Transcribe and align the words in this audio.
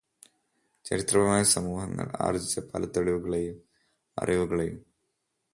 ചരിത്രപരമായി 0.85 1.43
സമൂഹങ്ങൾ 1.43 2.07
ആർജിച്ച 2.21 2.59
പല 2.71 2.85
തെളിവുകളെയും 2.85 3.57
അറിവുകളെയും 4.17 4.79